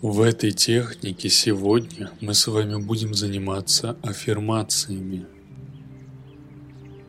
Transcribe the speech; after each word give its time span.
В 0.00 0.20
этой 0.20 0.52
технике 0.52 1.28
сегодня 1.28 2.12
мы 2.20 2.32
с 2.32 2.46
вами 2.46 2.80
будем 2.80 3.14
заниматься 3.14 3.96
аффирмациями. 4.00 5.26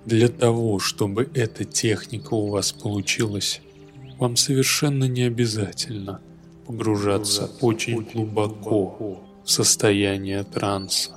Для 0.07 0.27
того, 0.27 0.79
чтобы 0.79 1.29
эта 1.35 1.65
техника 1.65 2.33
у 2.33 2.47
вас 2.47 2.71
получилась, 2.71 3.61
вам 4.17 4.35
совершенно 4.35 5.03
не 5.03 5.21
обязательно 5.21 6.19
погружаться 6.65 7.51
очень 7.61 8.01
глубоко 8.01 9.23
в 9.43 9.51
состояние 9.51 10.43
транса. 10.43 11.11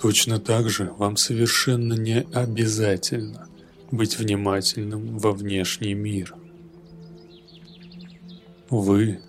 Точно 0.00 0.38
так 0.38 0.70
же 0.70 0.90
вам 0.96 1.18
совершенно 1.18 1.92
не 1.92 2.26
обязательно 2.32 3.48
быть 3.90 4.18
внимательным 4.18 5.18
во 5.18 5.32
внешний 5.32 5.92
мир– 5.92 6.34
вы 8.70 9.20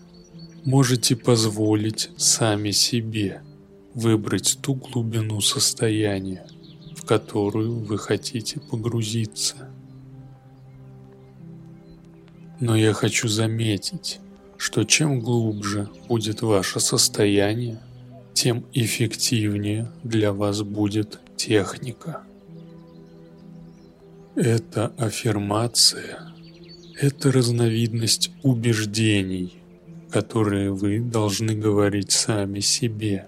можете 0.63 1.16
позволить 1.16 2.09
сами 2.17 2.71
себе 2.71 3.41
выбрать 3.93 4.57
ту 4.62 4.76
глубину 4.76 5.41
состояния, 5.41 6.45
в 6.95 7.05
которую 7.05 7.79
вы 7.79 7.98
хотите 7.98 8.59
погрузиться. 8.59 9.70
Но 12.59 12.76
я 12.76 12.93
хочу 12.93 13.27
заметить, 13.27 14.20
что 14.57 14.84
чем 14.84 15.20
глубже 15.20 15.90
будет 16.07 16.41
ваше 16.41 16.79
состояние, 16.79 17.79
тем 18.34 18.65
эффективнее 18.73 19.91
для 20.04 20.34
вас 20.34 20.62
будет 20.62 21.20
техника. 21.38 22.23
Это 24.35 24.88
аффирмация 24.98 26.34
это 26.99 27.31
разновидность 27.31 28.32
убеждений, 28.41 29.57
которые 30.10 30.71
вы 30.71 30.99
должны 30.99 31.54
говорить 31.54 32.12
сами 32.12 32.62
себе. 32.62 33.27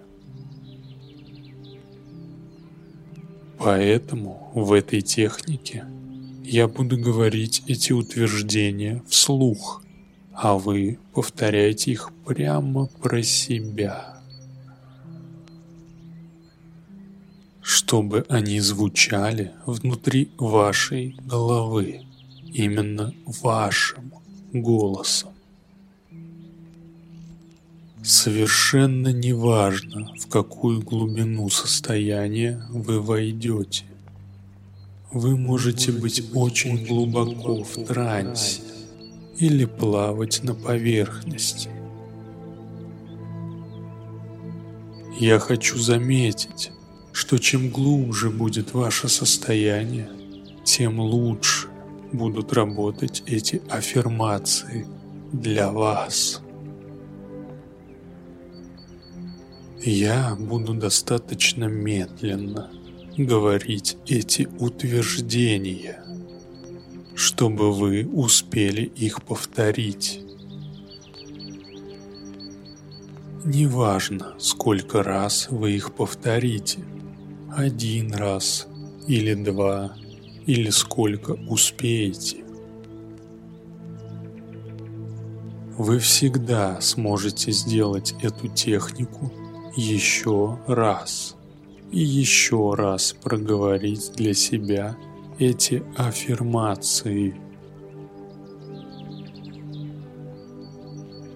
Поэтому 3.58 4.52
в 4.54 4.72
этой 4.72 5.02
технике 5.02 5.86
я 6.44 6.68
буду 6.68 6.98
говорить 6.98 7.64
эти 7.68 7.92
утверждения 7.92 9.04
вслух, 9.08 9.84
а 10.34 10.58
вы 10.58 11.00
повторяйте 11.14 11.92
их 11.92 12.12
прямо 12.26 12.88
про 13.02 13.22
себя. 13.22 14.22
Чтобы 17.62 18.26
они 18.30 18.62
звучали 18.62 19.52
внутри 19.66 20.32
вашей 20.38 21.18
головы 21.26 22.07
именно 22.58 23.14
вашим 23.26 24.12
голосом. 24.52 25.30
Совершенно 28.04 29.10
неважно, 29.10 30.12
в 30.20 30.28
какую 30.28 30.82
глубину 30.82 31.50
состояния 31.50 32.66
вы 32.70 33.00
войдете. 33.00 33.84
Вы 35.12 35.38
можете 35.38 35.92
быть 35.92 36.24
очень 36.34 36.86
глубоко 36.86 37.64
в 37.64 37.86
трансе 37.86 38.62
или 39.38 39.66
плавать 39.66 40.42
на 40.44 40.56
поверхности. 40.56 41.70
Я 45.20 45.38
хочу 45.40 45.78
заметить, 45.78 46.72
что 47.12 47.38
чем 47.38 47.70
глубже 47.70 48.30
будет 48.30 48.74
ваше 48.74 49.10
состояние, 49.10 50.10
тем 50.64 51.00
лучше 51.00 51.67
будут 52.12 52.54
работать 52.54 53.24
эти 53.26 53.62
аффирмации 53.70 54.88
для 55.32 55.72
вас. 55.72 56.42
Я 59.82 60.36
буду 60.40 60.74
достаточно 60.74 61.66
медленно 61.66 62.72
говорить 63.18 63.98
эти 64.08 64.48
утверждения, 64.60 66.04
чтобы 67.16 67.72
вы 67.74 68.06
успели 68.06 68.84
их 68.84 69.24
повторить. 69.24 70.22
Неважно, 73.46 74.36
сколько 74.40 75.04
раз 75.04 75.48
вы 75.50 75.72
их 75.72 75.94
повторите, 75.94 76.80
один 77.56 78.14
раз 78.14 78.68
или 79.08 79.36
два 79.36 79.96
или 80.48 80.70
сколько 80.70 81.32
успеете. 81.48 82.44
Вы 85.78 86.00
всегда 86.00 86.82
сможете 86.82 87.52
сделать 87.52 88.16
эту 88.24 88.48
технику 88.48 89.32
еще 89.76 90.58
раз 90.66 91.36
и 91.92 92.00
еще 92.00 92.74
раз 92.74 93.14
проговорить 93.22 94.14
для 94.16 94.34
себя 94.34 94.98
эти 95.38 95.84
аффирмации. 95.96 97.36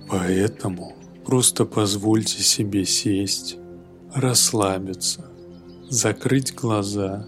Поэтому 0.10 0.96
просто 1.26 1.66
позвольте 1.66 2.42
себе 2.42 2.86
сесть, 2.86 3.58
расслабиться, 4.14 5.30
закрыть 5.90 6.56
глаза 6.56 7.28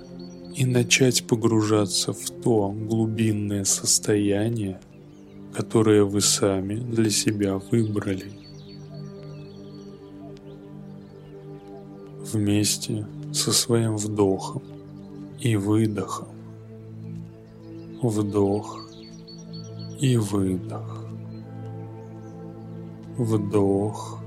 и 0.55 0.65
начать 0.65 1.25
погружаться 1.25 2.13
в 2.13 2.29
то 2.29 2.69
глубинное 2.69 3.63
состояние, 3.63 4.79
которое 5.53 6.03
вы 6.03 6.21
сами 6.21 6.75
для 6.75 7.09
себя 7.09 7.57
выбрали. 7.57 8.31
Вместе 12.31 13.05
со 13.31 13.51
своим 13.51 13.97
вдохом 13.97 14.63
и 15.39 15.55
выдохом. 15.55 16.29
Вдох 18.01 18.79
и 19.99 20.17
выдох. 20.17 21.05
Вдох 23.17 24.19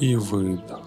и 0.00 0.16
выдох. 0.16 0.83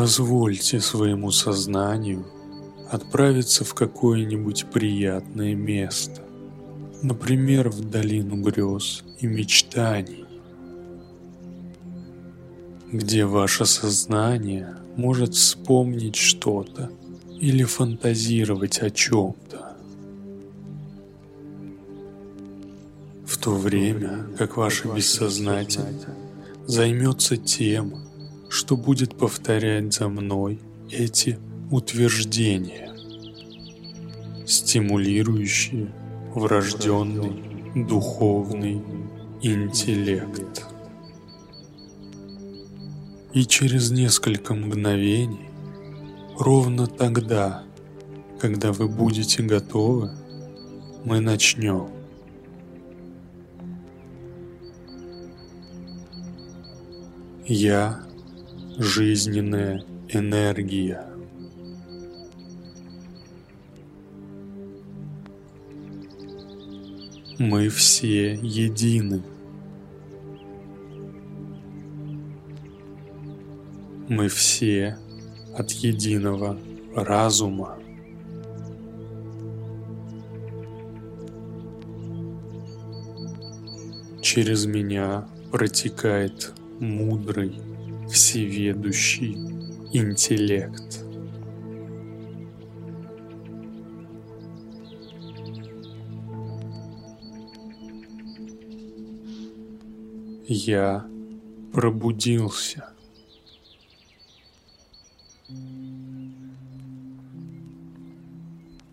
Позвольте 0.00 0.80
своему 0.80 1.30
сознанию 1.30 2.24
отправиться 2.90 3.66
в 3.66 3.74
какое-нибудь 3.74 4.64
приятное 4.72 5.54
место, 5.54 6.22
например, 7.02 7.68
в 7.68 7.82
долину 7.90 8.42
грез 8.42 9.04
и 9.18 9.26
мечтаний, 9.26 10.24
где 12.90 13.26
ваше 13.26 13.66
сознание 13.66 14.74
может 14.96 15.34
вспомнить 15.34 16.16
что-то 16.16 16.90
или 17.38 17.64
фантазировать 17.64 18.78
о 18.78 18.88
чем-то. 18.88 19.76
В 23.26 23.36
то 23.36 23.54
время, 23.54 24.28
как 24.38 24.56
ваше 24.56 24.88
бессознательное 24.88 26.16
займется 26.66 27.36
тем, 27.36 28.09
что 28.50 28.76
будет 28.76 29.16
повторять 29.16 29.94
за 29.94 30.08
мной 30.08 30.58
эти 30.90 31.38
утверждения, 31.70 32.92
стимулирующие 34.44 35.94
врожденный 36.34 37.86
духовный 37.86 38.82
интеллект. 39.40 40.66
И 43.32 43.44
через 43.44 43.92
несколько 43.92 44.54
мгновений, 44.54 45.48
ровно 46.36 46.88
тогда, 46.88 47.62
когда 48.40 48.72
вы 48.72 48.88
будете 48.88 49.44
готовы, 49.44 50.10
мы 51.04 51.20
начнем. 51.20 51.88
Я 57.46 58.09
жизненная 58.80 59.84
энергия. 60.08 61.04
Мы 67.38 67.68
все 67.68 68.32
едины. 68.36 69.22
Мы 74.08 74.28
все 74.28 74.96
от 75.54 75.70
единого 75.72 76.58
разума. 76.94 77.76
Через 84.22 84.64
меня 84.64 85.28
протекает 85.50 86.54
мудрый 86.78 87.60
всеведущий 88.10 89.34
интеллект. 89.92 91.04
Я 100.46 101.06
пробудился. 101.72 102.92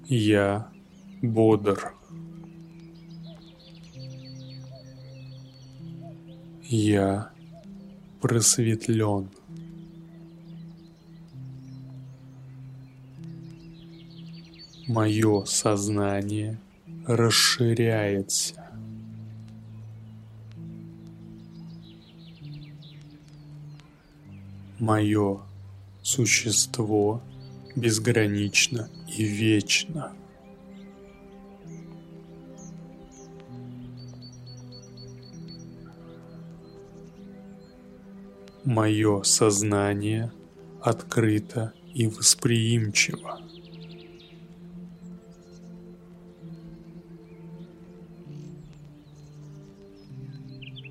Я 0.05 0.71
бодр. 1.21 1.93
Я 6.63 7.31
просветлен. 8.21 9.29
Мое 14.87 15.43
сознание 15.45 16.59
расширяется. 17.05 18.63
Мое 24.79 25.41
существо 26.01 27.21
безгранично 27.75 28.89
и 29.07 29.23
вечно. 29.23 30.13
Мое 38.67 39.23
сознание 39.23 40.29
открыто 40.81 41.71
и 41.93 42.07
восприимчиво. 42.07 43.39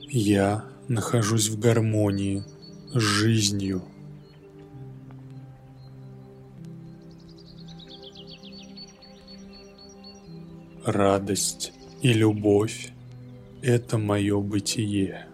Я 0.08 0.64
нахожусь 0.88 1.50
в 1.50 1.60
гармонии 1.60 2.44
с 2.94 2.98
жизнью. 2.98 3.82
Радость 10.86 11.74
и 12.00 12.14
любовь– 12.14 12.88
это 13.60 13.98
мое 13.98 14.40
бытие. 14.40 15.26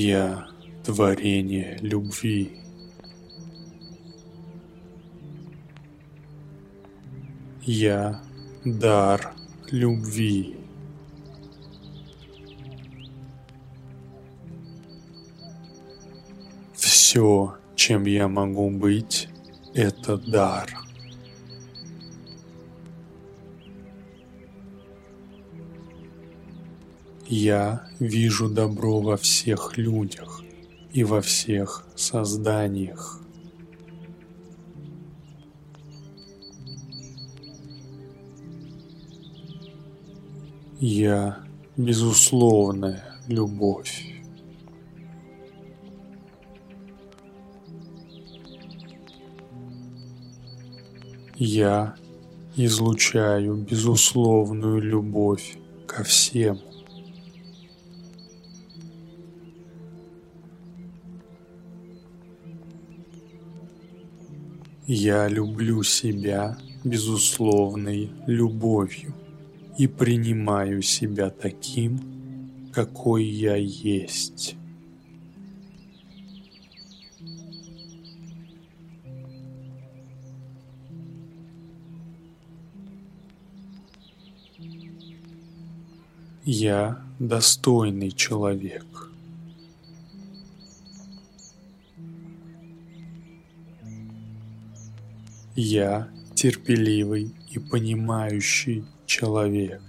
Я 0.00 0.46
творение 0.84 1.76
любви. 1.82 2.52
Я 7.62 8.20
дар 8.64 9.34
любви. 9.72 10.56
Все, 16.76 17.56
чем 17.74 18.04
я 18.06 18.28
могу 18.28 18.70
быть, 18.70 19.28
это 19.74 20.16
дар. 20.16 20.87
Я 27.30 27.86
вижу 27.98 28.48
добро 28.48 29.00
во 29.00 29.18
всех 29.18 29.76
людях 29.76 30.42
и 30.94 31.04
во 31.04 31.20
всех 31.20 31.86
созданиях. 31.94 33.20
Я 40.80 41.44
безусловная 41.76 43.04
любовь. 43.26 44.06
Я 51.36 51.94
излучаю 52.56 53.56
безусловную 53.56 54.80
любовь 54.80 55.58
ко 55.86 56.02
всем. 56.04 56.58
Я 64.90 65.28
люблю 65.28 65.82
себя 65.82 66.56
безусловной 66.82 68.10
любовью 68.26 69.14
и 69.76 69.86
принимаю 69.86 70.80
себя 70.80 71.28
таким, 71.28 72.70
какой 72.72 73.22
я 73.22 73.54
есть. 73.56 74.56
Я 86.46 87.02
достойный 87.18 88.10
человек. 88.10 89.07
Я 95.60 96.08
терпеливый 96.36 97.34
и 97.50 97.58
понимающий 97.58 98.84
человек. 99.06 99.82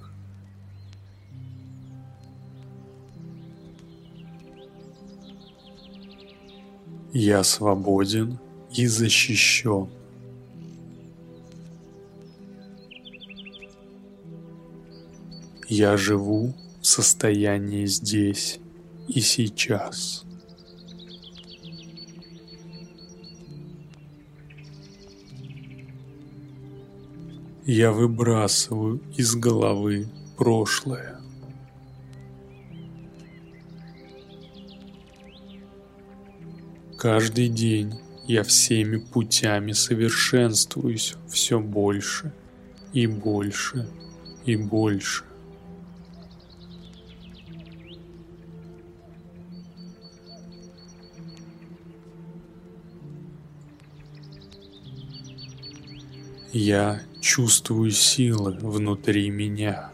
Я 7.14 7.44
свободен 7.44 8.40
и 8.74 8.88
защищен. 8.88 9.90
Я 15.68 15.98
живу 15.98 16.56
в 16.82 16.88
состоянии 16.88 17.86
здесь 17.86 18.60
и 19.08 19.22
сейчас. 19.22 20.26
Я 27.72 27.92
выбрасываю 27.92 29.00
из 29.16 29.36
головы 29.36 30.10
прошлое. 30.38 31.20
Каждый 36.98 37.48
день 37.48 37.94
я 38.26 38.42
всеми 38.42 38.98
путями 38.98 39.74
совершенствуюсь 39.74 41.14
все 41.28 41.60
больше 41.60 42.34
и 42.92 43.06
больше 43.06 43.88
и 44.48 44.56
больше. 44.56 45.29
Я 56.52 57.02
чувствую 57.22 57.92
силы 57.92 58.58
внутри 58.60 59.30
меня. 59.30 59.92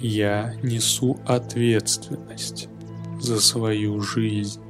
Я 0.00 0.56
несу 0.64 1.20
ответственность 1.24 2.68
за 3.20 3.40
свою 3.40 4.00
жизнь. 4.00 4.60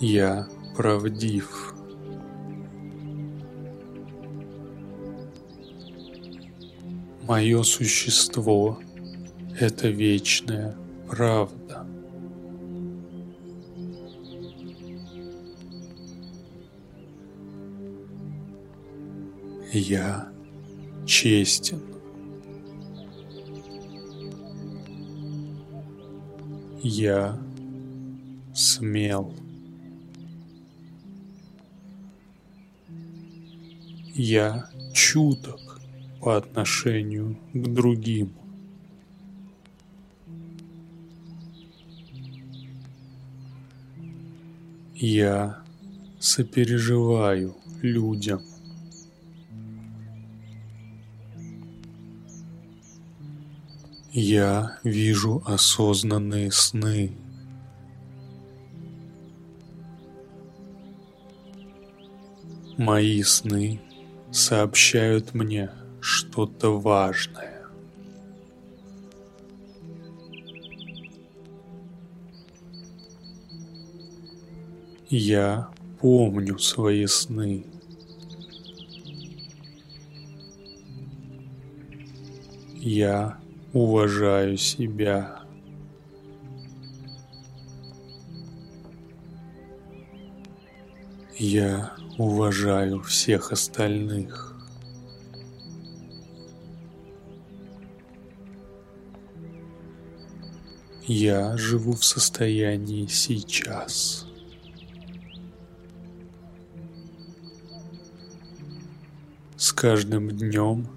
Я 0.00 0.48
правдив. 0.76 1.72
Мое 7.22 7.62
существо 7.62 8.80
это 9.58 9.88
вечная 9.88 10.74
правда. 11.08 11.86
Я 19.72 20.28
честен. 21.06 21.80
Я 26.80 27.38
смел. 28.54 29.34
Я 34.14 34.68
чуток 34.92 35.80
по 36.20 36.36
отношению 36.36 37.36
к 37.52 37.66
другим. 37.74 38.32
Я 45.06 45.58
сопереживаю 46.18 47.54
людям. 47.82 48.40
Я 54.12 54.78
вижу 54.82 55.42
осознанные 55.44 56.50
сны. 56.50 57.14
Мои 62.78 63.22
сны 63.24 63.82
сообщают 64.30 65.34
мне 65.34 65.70
что-то 66.00 66.80
важное. 66.80 67.53
Я 75.10 75.68
помню 76.00 76.58
свои 76.58 77.06
сны. 77.06 77.66
Я 82.80 83.38
уважаю 83.72 84.56
себя. 84.56 85.40
Я 91.36 91.94
уважаю 92.16 93.02
всех 93.02 93.52
остальных. 93.52 94.54
Я 101.06 101.54
живу 101.58 101.92
в 101.92 102.04
состоянии 102.04 103.06
сейчас. 103.06 104.26
С 109.64 109.72
каждым 109.72 110.28
днем 110.28 110.88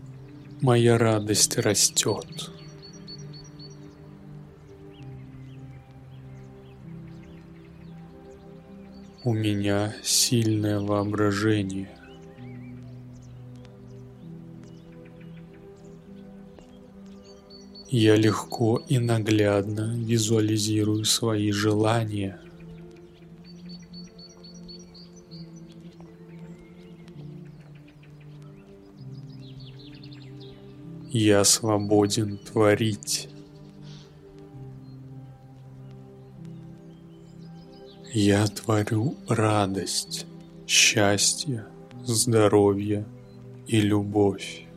моя 0.60 0.98
радость 0.98 1.58
растет. 1.58 2.52
У 9.24 9.32
меня 9.32 9.96
сильное 10.04 10.82
воображение. 10.82 11.98
Я 17.88 18.18
легко 18.18 18.84
и 18.90 19.00
наглядно 19.00 19.96
визуализирую 19.98 21.06
свои 21.06 21.52
желания. 21.54 22.38
Я 31.20 31.44
свободен 31.46 32.38
творить. 32.38 33.28
Я 38.14 38.46
творю 38.46 39.18
радость, 39.28 40.28
счастье, 40.68 41.66
здоровье 42.06 43.04
и 43.66 43.82
любовь. 43.82 44.68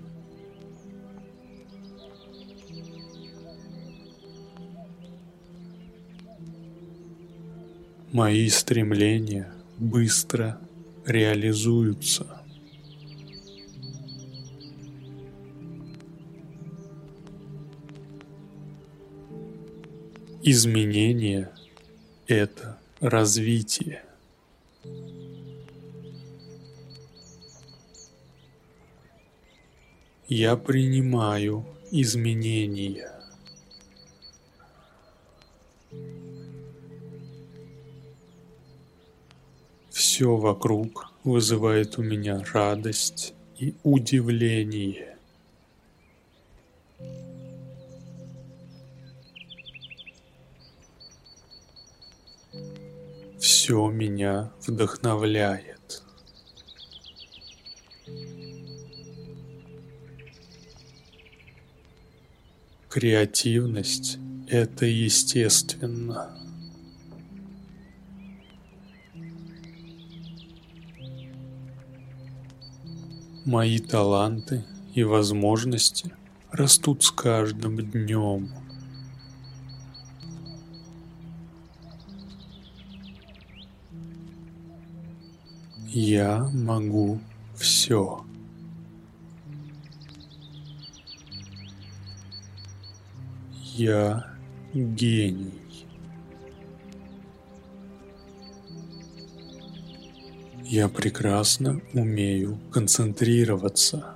Мои 8.12 8.48
стремления 8.48 9.52
быстро 9.76 10.58
реализуются. 11.04 12.39
Изменение– 20.52 21.48
это 22.26 22.76
развитие. 23.00 24.02
Я 30.26 30.56
принимаю 30.56 31.64
изменения. 31.92 33.12
Все 39.90 40.34
вокруг 40.34 41.12
вызывает 41.22 41.96
у 41.96 42.02
меня 42.02 42.42
радость 42.52 43.34
и 43.56 43.76
удивление. 43.84 45.09
Все 53.40 53.88
меня 53.88 54.52
вдохновляет. 54.66 56.02
Креативность– 62.90 64.18
это 64.46 64.84
естественно. 64.84 66.36
Мои 73.46 73.78
таланты 73.78 74.66
и 74.94 75.02
возможности 75.02 76.12
растут 76.50 77.02
с 77.04 77.10
каждым 77.10 77.78
днем. 77.78 78.59
Я 85.92 86.48
могу 86.54 87.18
все. 87.56 88.24
Я 93.74 94.36
гений. 94.72 95.60
Я 100.64 100.88
прекрасно 100.88 101.80
умею 101.92 102.60
концентрироваться. 102.70 104.14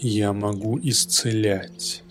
Я 0.00 0.32
могу 0.32 0.80
исцелять. 0.80 2.02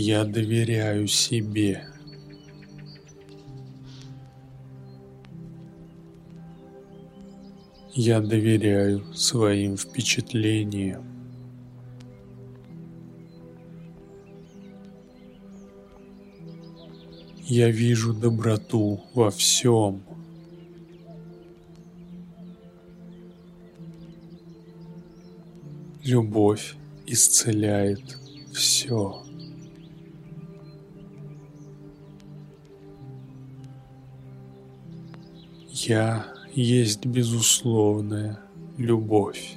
Я 0.00 0.24
доверяю 0.24 1.08
себе. 1.08 1.84
Я 7.94 8.20
доверяю 8.20 9.12
своим 9.12 9.76
впечатлениям. 9.76 11.04
Я 17.44 17.68
вижу 17.68 18.14
доброту 18.14 19.02
во 19.14 19.32
всем. 19.32 20.04
Любовь 26.04 26.76
исцеляет 27.04 28.16
все. 28.52 29.27
Я 35.88 36.26
есть 36.52 37.06
безусловная 37.06 38.38
любовь. 38.76 39.56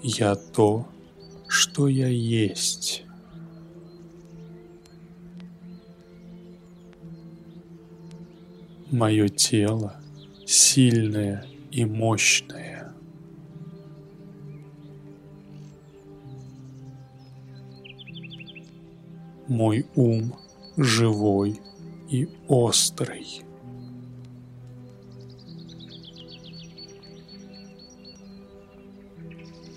Я 0.00 0.36
то, 0.36 0.86
что 1.48 1.88
я 1.88 2.06
есть. 2.06 3.02
Мое 8.92 9.26
тело 9.26 10.00
сильное 10.46 11.44
и 11.72 11.84
мощное. 11.84 12.77
Мой 19.58 19.86
ум 19.96 20.36
живой 20.76 21.60
и 22.08 22.28
острый. 22.46 23.42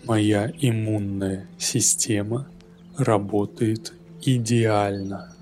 Моя 0.03 0.51
иммунная 0.55 1.49
система 1.57 2.47
работает 2.95 3.95
идеально. 4.21 5.35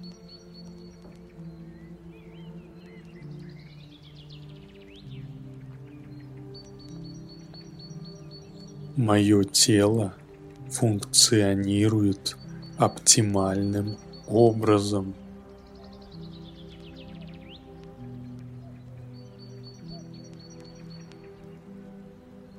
Мое 8.96 9.44
тело 9.44 10.14
функционирует 10.72 12.38
оптимальным 12.78 13.98
образом. 14.30 15.14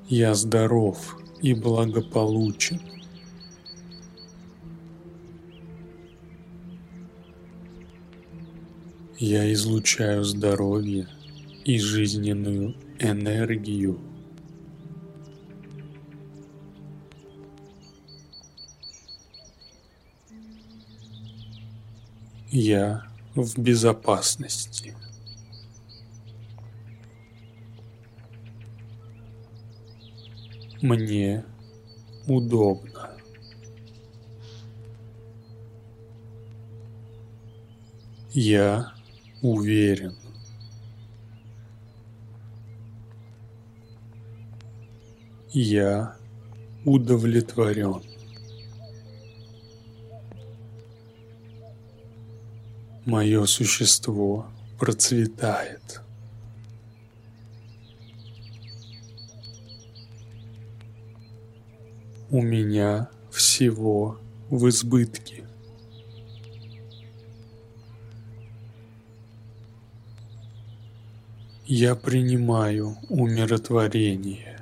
Я 0.08 0.34
здоров 0.34 1.16
и 1.40 1.54
благополучен. 1.54 2.80
Я 9.18 9.52
излучаю 9.52 10.24
здоровье 10.24 11.06
и 11.64 11.78
жизненную 11.78 12.74
энергию. 12.98 14.09
Я 22.52 23.04
в 23.36 23.60
безопасности. 23.60 24.96
Мне 30.82 31.44
удобно. 32.26 33.10
Я 38.32 38.94
уверен. 39.42 40.16
Я 45.52 46.16
удовлетворен. 46.84 48.09
Мое 53.10 53.44
существо 53.46 54.46
процветает. 54.78 56.00
У 62.30 62.40
меня 62.40 63.10
всего 63.32 64.20
в 64.48 64.68
избытке. 64.68 65.42
Я 71.66 71.96
принимаю 71.96 72.96
умиротворение. 73.08 74.56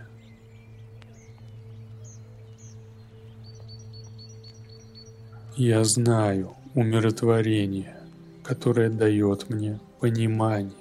Я 5.54 5.84
знаю 5.84 6.56
умиротворение 6.74 7.97
которое 8.48 8.88
дает 8.88 9.50
мне 9.50 9.78
понимание. 10.00 10.72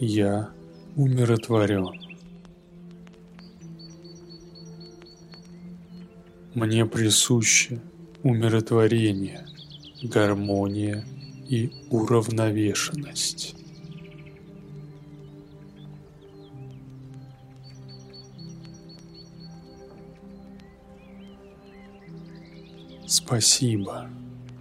Я 0.00 0.50
умиротворен. 0.96 1.92
Мне 6.54 6.84
присуще 6.84 7.80
умиротворение, 8.24 9.46
гармония 10.02 11.04
и 11.48 11.70
уравновешенность. 11.90 13.54
Спасибо, 23.10 24.10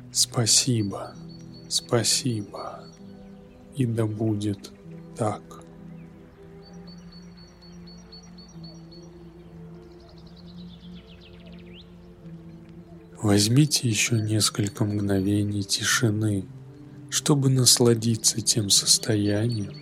спасибо, 0.09 1.13
спасибо. 1.67 2.81
И 3.75 3.85
да 3.85 4.05
будет 4.05 4.71
так. 5.17 5.41
Возьмите 13.21 13.89
еще 13.89 14.15
несколько 14.15 14.85
мгновений 14.85 15.63
тишины, 15.63 16.45
чтобы 17.09 17.49
насладиться 17.49 18.39
тем 18.39 18.69
состоянием, 18.69 19.75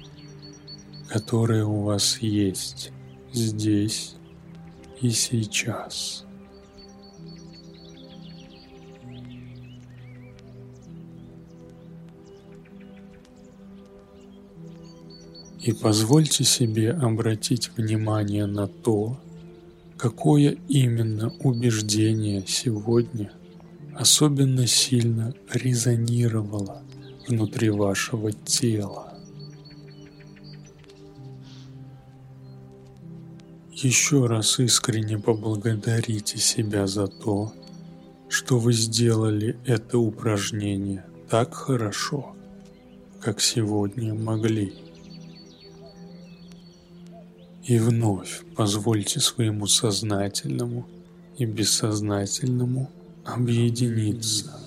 которое 1.08 1.66
у 1.66 1.84
вас 1.84 2.18
есть 2.18 2.92
здесь 3.32 4.16
и 5.02 5.12
сейчас. 5.12 6.25
И 15.66 15.74
позвольте 15.74 16.44
себе 16.44 16.92
обратить 16.92 17.72
внимание 17.76 18.46
на 18.46 18.68
то, 18.68 19.20
какое 19.98 20.58
именно 20.68 21.34
убеждение 21.40 22.46
сегодня 22.46 23.32
особенно 23.96 24.68
сильно 24.68 25.34
резонировало 25.52 26.84
внутри 27.28 27.72
вашего 27.72 28.32
тела. 28.32 29.18
Еще 33.72 34.28
раз 34.28 34.60
искренне 34.60 35.18
поблагодарите 35.18 36.38
себя 36.38 36.86
за 36.86 37.08
то, 37.08 37.52
что 38.30 38.60
вы 38.60 38.72
сделали 38.74 39.58
это 39.66 39.98
упражнение 39.98 41.04
так 41.28 41.56
хорошо, 41.56 42.36
как 43.20 43.42
сегодня 43.42 44.14
могли. 44.14 44.85
И 47.66 47.80
вновь 47.80 48.44
позвольте 48.56 49.20
своему 49.20 49.66
сознательному 49.66 50.88
и 51.40 51.46
бессознательному 51.46 52.92
объединиться, 53.24 54.60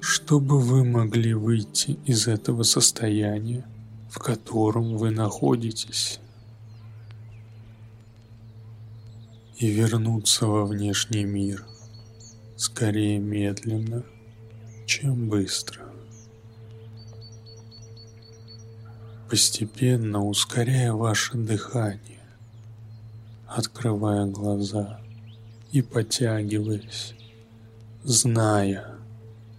чтобы 0.00 0.58
вы 0.58 0.84
могли 0.84 1.34
выйти 1.34 1.96
из 2.04 2.26
этого 2.26 2.64
состояния, 2.64 3.64
в 4.10 4.18
котором 4.18 4.96
вы 4.96 5.12
находитесь, 5.12 6.18
и 9.58 9.68
вернуться 9.68 10.48
во 10.48 10.66
внешний 10.66 11.24
мир 11.24 11.64
скорее 12.56 13.20
медленно, 13.20 14.04
чем 14.84 15.28
быстро. 15.28 15.83
Постепенно 19.28 20.24
ускоряя 20.24 20.92
ваше 20.92 21.36
дыхание, 21.36 22.20
открывая 23.46 24.26
глаза 24.26 25.00
и 25.72 25.82
потягиваясь, 25.82 27.14
зная, 28.04 28.96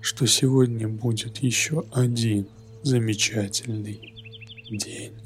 что 0.02 0.26
сегодня 0.28 0.88
будет 0.88 1.38
еще 1.40 1.84
один 1.94 2.48
замечательный 2.84 4.14
день. 4.70 5.25